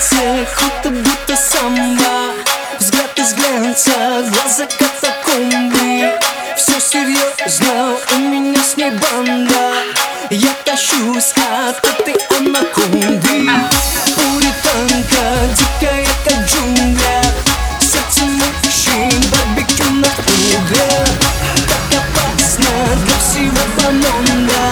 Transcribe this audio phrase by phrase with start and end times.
[0.00, 2.32] охота будто самба
[2.78, 3.92] Взгляд из глянца,
[4.32, 6.18] глаза катакомбы.
[6.56, 9.74] Все серьезно, у меня с ней банда.
[10.30, 13.50] Я тащусь от этой анаконды.
[14.16, 17.22] Пуританка, дикая как джунгля.
[17.80, 21.08] Сердце мужчин, барбекю на углях
[21.68, 24.62] Так опасно для всего банонда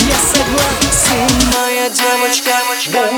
[0.00, 2.52] Я согласен, моя девочка,
[2.92, 3.17] бомба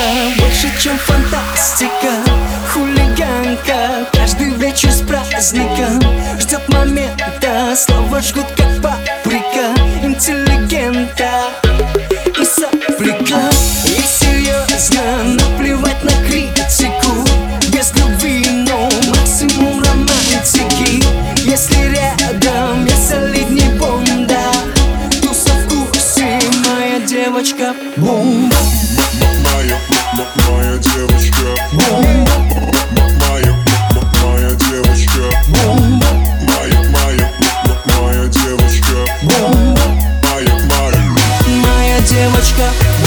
[0.00, 2.12] Кафеманка, больше чем фантастика.
[2.72, 6.00] Хулиганка, каждый вечер с праздником.
[6.38, 9.74] Ждет момента, слова жгут как паприка.
[10.02, 11.50] Интеллигента
[12.38, 13.50] и сопляка
[42.70, 42.99] девочка